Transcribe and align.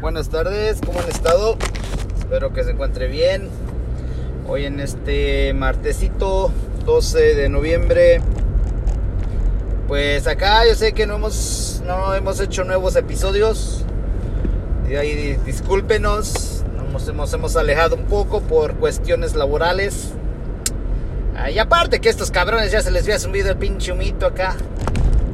buenas 0.00 0.30
tardes, 0.30 0.80
¿cómo 0.84 1.00
han 1.00 1.08
estado? 1.08 1.56
Espero 2.18 2.52
que 2.52 2.64
se 2.64 2.70
encuentre 2.70 3.06
bien. 3.06 3.48
Hoy 4.48 4.64
en 4.64 4.80
este 4.80 5.52
martesito 5.52 6.50
12 6.86 7.34
de 7.34 7.48
noviembre. 7.48 8.20
Pues 9.88 10.26
acá 10.26 10.66
yo 10.66 10.74
sé 10.74 10.92
que 10.92 11.06
no 11.06 11.16
hemos, 11.16 11.82
no 11.86 12.14
hemos 12.14 12.40
hecho 12.40 12.64
nuevos 12.64 12.96
episodios. 12.96 13.84
Y 14.88 14.94
ahí 14.94 15.38
discúlpenos, 15.44 16.64
nos 16.92 17.06
hemos, 17.06 17.32
hemos 17.34 17.56
alejado 17.56 17.96
un 17.96 18.06
poco 18.06 18.40
por 18.40 18.76
cuestiones 18.76 19.34
laborales. 19.34 20.12
Ah, 21.36 21.50
y 21.50 21.58
aparte 21.58 22.00
que 22.00 22.08
estos 22.08 22.30
cabrones 22.30 22.72
ya 22.72 22.80
se 22.80 22.90
les 22.90 23.02
había 23.02 23.18
subido 23.18 23.50
el 23.50 23.56
pinche 23.56 23.92
humito 23.92 24.26
acá 24.26 24.56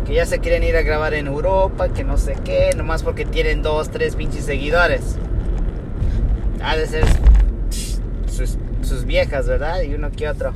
que 0.06 0.14
ya 0.14 0.24
se 0.24 0.38
quieren 0.38 0.62
ir 0.62 0.76
a 0.76 0.82
grabar 0.82 1.14
en 1.14 1.26
Europa, 1.26 1.88
que 1.88 2.04
no 2.04 2.16
sé 2.16 2.36
qué, 2.44 2.70
nomás 2.76 3.02
porque 3.02 3.24
tienen 3.24 3.62
dos, 3.62 3.90
tres 3.90 4.14
pinches 4.14 4.44
seguidores. 4.44 5.16
Ha 6.62 6.76
de 6.76 6.86
ser 6.86 7.04
sus, 8.28 9.04
viejas, 9.04 9.48
¿verdad? 9.48 9.82
Y 9.82 9.94
uno 9.94 10.12
que 10.12 10.28
otro. 10.28 10.54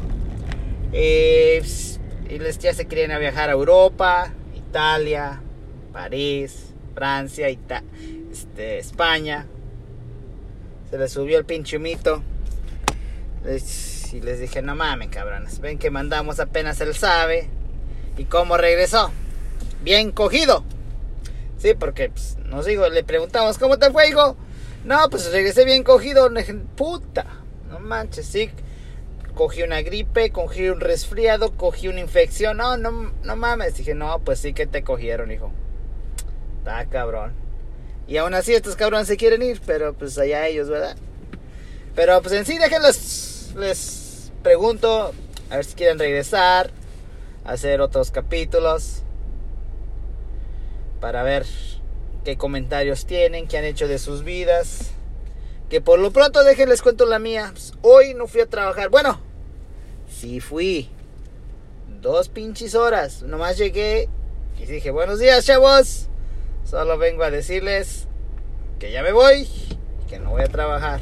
Eh, 0.93 1.63
y 2.29 2.39
les 2.39 2.59
ya 2.59 2.73
se 2.75 2.87
quieren 2.87 3.11
a 3.11 3.19
viajar 3.19 3.49
a 3.49 3.53
Europa, 3.53 4.33
Italia, 4.55 5.41
París, 5.93 6.73
Francia, 6.95 7.49
este, 7.49 8.79
España. 8.79 9.47
Se 10.91 10.99
les 10.99 11.13
subió 11.13 11.39
el 11.39 11.45
pinche 11.45 11.79
mito. 11.81 12.23
y 13.45 14.21
les 14.21 14.41
dije, 14.41 14.63
no 14.63 14.77
mames, 14.77 15.09
cabrones. 15.09 15.59
Ven 15.59 15.79
que 15.79 15.91
mandamos 15.91 16.39
apenas 16.39 16.81
él 16.81 16.95
sabe. 16.95 17.49
¿Y 18.17 18.25
cómo 18.25 18.57
regresó? 18.57 19.11
Bien 19.83 20.13
cogido. 20.13 20.65
Sí, 21.59 21.75
porque 21.75 22.09
pues, 22.09 22.37
nos 22.47 22.67
digo, 22.67 22.89
le 22.89 23.05
preguntamos, 23.05 23.59
¿cómo 23.59 23.79
te 23.79 23.91
fue, 23.91 24.09
hijo? 24.09 24.37
No, 24.85 25.11
pues 25.11 25.31
regresé 25.31 25.65
bien 25.65 25.85
cogido. 25.85 26.31
Puta, 26.77 27.27
no 27.69 27.81
manches, 27.81 28.27
sí. 28.27 28.51
Cogí 29.35 29.63
una 29.63 29.83
gripe, 29.83 30.31
cogí 30.31 30.69
un 30.69 30.81
resfriado, 30.81 31.53
cogí 31.57 31.89
una 31.89 32.01
infección. 32.01 32.57
No, 32.57 32.77
no, 32.77 33.13
no 33.23 33.37
mames. 33.37 33.77
Dije, 33.77 33.95
no, 33.95 34.21
pues 34.21 34.41
sí 34.41 34.55
que 34.55 34.67
te 34.67 34.83
cogieron, 34.83 35.31
hijo. 35.31 35.53
Está 36.59 36.87
cabrón. 36.87 37.33
Y 38.09 38.17
aún 38.17 38.35
así 38.35 38.55
estos 38.55 38.75
cabrones 38.75 39.07
se 39.07 39.17
quieren 39.17 39.43
ir, 39.43 39.61
pero 39.65 39.93
pues 39.95 40.19
allá 40.19 40.47
ellos, 40.47 40.69
¿verdad? 40.69 40.97
Pero 41.95 42.21
pues 42.23 42.35
en 42.35 42.45
sí, 42.45 42.59
déjenlos, 42.59 43.53
les 43.57 44.33
pregunto, 44.43 45.13
a 45.51 45.57
ver 45.57 45.65
si 45.65 45.75
quieren 45.75 45.99
regresar, 45.99 46.71
hacer 47.45 47.81
otros 47.81 48.11
capítulos 48.11 49.03
para 51.01 51.23
ver 51.23 51.47
qué 52.25 52.37
comentarios 52.37 53.07
tienen, 53.07 53.49
qué 53.49 53.59
han 53.59 53.65
hecho 53.65 53.89
de 53.89 53.99
sus 53.99 54.23
vidas. 54.23 54.93
Que 55.69 55.81
por 55.81 55.99
lo 55.99 56.13
pronto 56.13 56.45
déjenles 56.45 56.83
cuento 56.83 57.07
la 57.07 57.19
mía. 57.19 57.51
Pues, 57.53 57.73
hoy 57.83 58.15
no 58.15 58.27
fui 58.27 58.41
a 58.41 58.47
trabajar. 58.47 58.91
Bueno, 58.91 59.21
sí 60.09 60.41
fui. 60.41 60.91
Dos 62.01 62.29
pinches 62.29 62.75
horas. 62.75 63.23
Nomás 63.23 63.57
llegué 63.57 64.09
y 64.59 64.67
dije, 64.67 64.91
buenos 64.91 65.19
días 65.19 65.45
chavos. 65.45 66.09
Solo 66.65 66.99
vengo 66.99 67.23
a 67.23 67.31
decirles 67.31 68.07
que 68.79 68.93
ya 68.93 69.03
me 69.03 69.13
voy 69.13 69.43
y 69.43 70.09
que 70.09 70.19
no 70.19 70.31
voy 70.31 70.43
a 70.43 70.49
trabajar. 70.49 71.01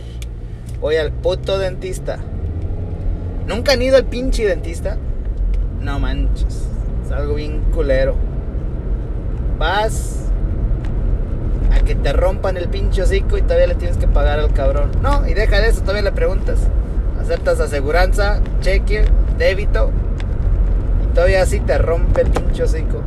Voy 0.80 0.96
al 0.96 1.12
puto 1.12 1.58
dentista. 1.58 2.18
¿Nunca 3.46 3.72
han 3.72 3.82
ido 3.82 3.96
al 3.96 4.04
pinche 4.04 4.46
dentista? 4.46 4.98
No 5.80 5.98
manches. 5.98 6.66
Es 7.04 7.10
algo 7.10 7.34
bien 7.34 7.62
culero 7.72 8.27
vas 9.58 10.30
a 11.72 11.80
que 11.80 11.94
te 11.94 12.12
rompan 12.12 12.56
el 12.56 12.68
pinche 12.68 13.02
hocico 13.02 13.36
y 13.36 13.42
todavía 13.42 13.66
le 13.66 13.74
tienes 13.74 13.96
que 13.96 14.08
pagar 14.08 14.38
al 14.38 14.52
cabrón. 14.52 14.90
No, 15.02 15.26
y 15.26 15.34
deja 15.34 15.60
de 15.60 15.68
eso, 15.68 15.80
todavía 15.80 16.02
le 16.02 16.12
preguntas. 16.12 16.60
Aceptas 17.20 17.60
aseguranza, 17.60 18.40
cheque, 18.60 19.04
débito. 19.36 19.90
Y 21.04 21.14
todavía 21.14 21.42
así 21.42 21.60
te 21.60 21.76
rompe 21.78 22.22
el 22.22 22.30
pinche 22.30 22.62
hocico. 22.62 23.02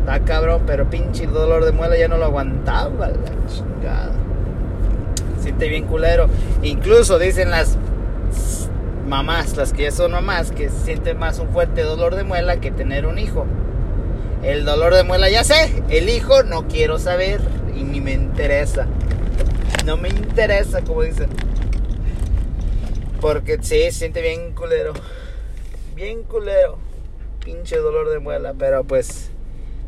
Está 0.00 0.20
cabrón, 0.20 0.62
pero 0.66 0.88
pinche 0.88 1.26
dolor 1.26 1.64
de 1.64 1.72
muela 1.72 1.96
ya 1.96 2.08
no 2.08 2.16
lo 2.16 2.24
aguantaba 2.24 3.08
la 3.08 3.46
chingada. 3.48 4.12
Siente 5.40 5.68
bien 5.68 5.86
culero. 5.86 6.28
Incluso 6.62 7.18
dicen 7.18 7.50
las 7.50 7.76
mamás, 9.08 9.56
las 9.56 9.72
que 9.72 9.84
ya 9.84 9.90
son 9.90 10.12
mamás, 10.12 10.52
que 10.52 10.70
sienten 10.70 11.18
más 11.18 11.38
un 11.38 11.48
fuerte 11.48 11.82
dolor 11.82 12.14
de 12.14 12.24
muela 12.24 12.56
que 12.56 12.70
tener 12.70 13.06
un 13.06 13.18
hijo. 13.18 13.46
El 14.42 14.64
dolor 14.64 14.92
de 14.94 15.04
muela, 15.04 15.30
ya 15.30 15.44
sé. 15.44 15.84
El 15.88 16.08
hijo 16.08 16.42
no 16.42 16.66
quiero 16.66 16.98
saber 16.98 17.40
y 17.76 17.84
ni 17.84 18.00
me 18.00 18.12
interesa. 18.12 18.88
No 19.84 19.96
me 19.96 20.08
interesa, 20.08 20.82
como 20.82 21.02
dicen. 21.02 21.30
Porque 23.20 23.58
sí, 23.62 23.82
se 23.84 23.92
siente 23.92 24.20
bien 24.20 24.52
culero. 24.52 24.94
Bien 25.94 26.24
culero. 26.24 26.78
Pinche 27.44 27.76
dolor 27.76 28.10
de 28.10 28.18
muela. 28.18 28.52
Pero 28.58 28.82
pues 28.82 29.30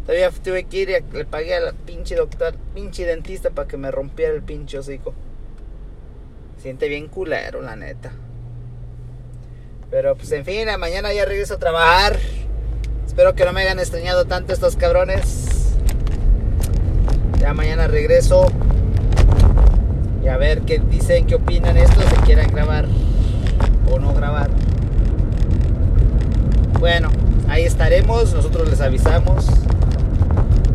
todavía 0.06 0.30
tuve 0.30 0.64
que 0.64 0.76
ir 0.76 0.90
y 0.90 1.16
le 1.16 1.24
pagué 1.24 1.56
al 1.56 1.74
pinche 1.74 2.14
doctor, 2.14 2.54
pinche 2.74 3.04
dentista 3.04 3.50
para 3.50 3.66
que 3.66 3.76
me 3.76 3.90
rompiera 3.90 4.32
el 4.32 4.42
pinche 4.42 4.78
hocico. 4.78 5.14
Siente 6.62 6.88
bien 6.88 7.08
culero, 7.08 7.60
la 7.60 7.74
neta. 7.74 8.12
Pero 9.90 10.14
pues 10.14 10.30
en 10.30 10.44
fin, 10.44 10.68
mañana 10.78 11.12
ya 11.12 11.24
regreso 11.24 11.54
a 11.54 11.58
trabajar. 11.58 12.18
Espero 13.14 13.36
que 13.36 13.44
no 13.44 13.52
me 13.52 13.60
hayan 13.60 13.78
extrañado 13.78 14.24
tanto 14.24 14.52
estos 14.52 14.74
cabrones. 14.74 15.76
Ya 17.38 17.54
mañana 17.54 17.86
regreso. 17.86 18.48
Y 20.24 20.26
a 20.26 20.36
ver 20.36 20.62
qué 20.62 20.80
dicen, 20.80 21.24
qué 21.24 21.36
opinan 21.36 21.76
estos, 21.76 22.04
si 22.06 22.16
quieren 22.26 22.50
grabar 22.50 22.86
o 23.88 24.00
no 24.00 24.12
grabar. 24.14 24.50
Bueno, 26.80 27.08
ahí 27.48 27.62
estaremos, 27.62 28.34
nosotros 28.34 28.68
les 28.68 28.80
avisamos. 28.80 29.46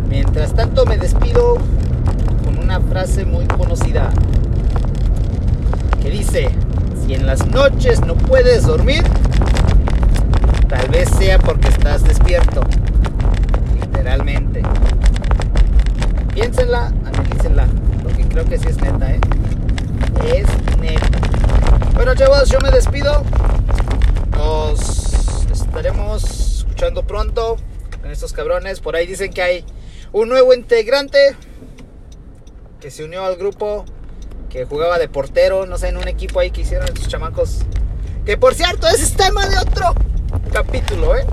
Mientras 0.08 0.54
tanto 0.54 0.86
me 0.86 0.98
despido 0.98 1.58
con 2.46 2.58
una 2.58 2.80
frase 2.80 3.26
muy 3.26 3.48
conocida 3.48 4.12
que 6.02 6.10
dice, 6.10 6.48
si 7.06 7.16
en 7.16 7.26
las 7.26 7.46
noches 7.48 8.00
no 8.00 8.16
puedes 8.16 8.66
dormir, 8.66 9.04
sea 11.06 11.40
porque 11.40 11.68
estás 11.68 12.04
despierto. 12.04 12.62
Literalmente. 13.80 14.62
Piénsenla, 16.34 16.88
analícenla. 17.06 17.68
Porque 18.04 18.28
creo 18.28 18.46
que 18.46 18.58
sí 18.58 18.68
es 18.68 18.78
neta, 18.78 19.12
¿eh? 19.12 19.20
Es 20.26 20.48
neta. 20.80 21.20
Bueno, 21.94 22.16
chavos, 22.16 22.50
yo 22.50 22.60
me 22.60 22.72
despido. 22.72 23.24
Nos 24.38 25.46
estaremos 25.52 26.60
escuchando 26.60 27.04
pronto 27.04 27.58
con 28.02 28.12
estos 28.12 28.34
cabrones. 28.34 28.80
Por 28.80 28.96
ahí 28.96 29.06
dicen 29.06 29.32
que 29.32 29.42
hay 29.42 29.66
un 30.12 30.30
nuevo 30.30 30.54
integrante 30.54 31.36
que 32.80 32.92
se 32.92 33.04
unió 33.04 33.26
al 33.26 33.36
grupo 33.36 33.86
que 34.50 34.66
jugaba 34.66 34.98
de 34.98 35.08
portero, 35.08 35.66
no 35.66 35.78
sé, 35.78 35.90
en 35.90 35.98
un 35.98 36.08
equipo 36.08 36.40
ahí 36.40 36.52
que 36.52 36.62
hicieron 36.62 36.88
estos 36.88 37.08
chamacos. 37.08 37.60
Que 38.26 38.38
por 38.38 38.56
cierto, 38.56 38.88
es 38.88 39.14
tema 39.14 39.48
de 39.48 39.58
otro 39.58 39.94
capítulo, 40.50 41.16
¿eh? 41.16 41.26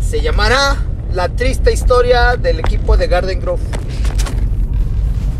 Se 0.00 0.20
llamará 0.20 0.76
La 1.12 1.28
triste 1.28 1.72
historia 1.72 2.36
del 2.36 2.60
equipo 2.60 2.96
de 2.96 3.06
Garden 3.06 3.40
Grove. 3.40 3.62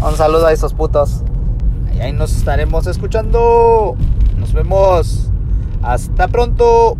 Un 0.00 0.16
saludo 0.16 0.46
a 0.46 0.52
esos 0.52 0.74
putos. 0.74 1.22
Ahí 2.00 2.12
nos 2.12 2.36
estaremos 2.36 2.86
escuchando. 2.86 3.96
Nos 4.38 4.52
vemos. 4.52 5.30
Hasta 5.82 6.28
pronto. 6.28 6.96